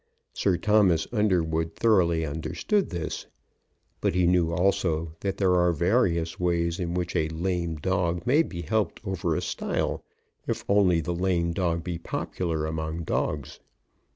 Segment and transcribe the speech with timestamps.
[0.33, 3.27] Sir Thomas Underwood thoroughly understood this;
[4.01, 8.41] but he knew also that there are various ways in which a lame dog may
[8.41, 10.03] be helped over a stile,
[10.47, 13.59] if only the lame dog be popular among dogs.